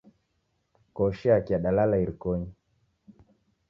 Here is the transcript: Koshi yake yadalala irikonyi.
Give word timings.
Koshi 0.95 1.27
yake 1.31 1.53
yadalala 1.53 1.95
irikonyi. 2.03 2.49